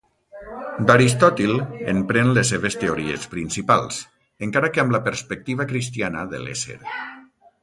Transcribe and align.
D'Aristòtil 0.91 1.51
en 1.93 1.99
pren 2.11 2.31
les 2.37 2.49
seves 2.53 2.77
teories 2.85 3.27
principals, 3.35 4.01
encara 4.49 4.73
que 4.75 4.85
amb 4.85 4.97
la 4.97 5.03
perspectiva 5.11 5.69
cristiana 5.75 6.25
de 6.35 6.43
l'ésser. 6.47 6.81